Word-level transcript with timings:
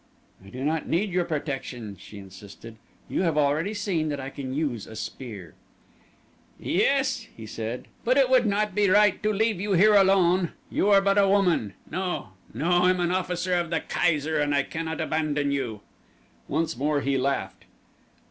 "I 0.43 0.49
do 0.49 0.63
not 0.63 0.87
need 0.87 1.11
your 1.11 1.25
protection," 1.25 1.95
she 1.99 2.17
insisted. 2.17 2.77
"You 3.07 3.21
have 3.21 3.37
already 3.37 3.75
seen 3.75 4.09
that 4.09 4.19
I 4.19 4.31
can 4.31 4.51
use 4.51 4.87
a 4.87 4.95
spear." 4.95 5.53
"Yes," 6.59 7.27
he 7.37 7.45
said; 7.45 7.87
"but 8.03 8.17
it 8.17 8.27
would 8.27 8.47
not 8.47 8.73
be 8.73 8.89
right 8.89 9.21
to 9.21 9.31
leave 9.31 9.61
you 9.61 9.73
here 9.73 9.93
alone 9.93 10.53
you 10.71 10.89
are 10.89 11.01
but 11.01 11.19
a 11.19 11.29
woman. 11.29 11.75
No, 11.87 12.29
no; 12.51 12.67
I 12.69 12.89
am 12.89 12.99
an 12.99 13.11
officer 13.11 13.53
of 13.53 13.69
the 13.69 13.81
Kaiser 13.81 14.39
and 14.39 14.55
I 14.55 14.63
cannot 14.63 14.99
abandon 14.99 15.51
you." 15.51 15.81
Once 16.47 16.75
more 16.75 17.01
he 17.01 17.15
laughed. 17.15 17.65